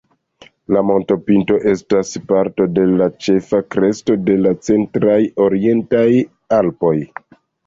La 0.75 0.79
montopinto 0.89 1.57
estas 1.71 2.13
parto 2.31 2.67
de 2.77 2.85
la 3.01 3.09
ĉefa 3.27 3.61
kresto 3.75 4.17
de 4.31 4.39
la 4.47 4.55
centraj 4.71 5.19
orientaj 5.45 6.09
Alpoj. 6.63 6.97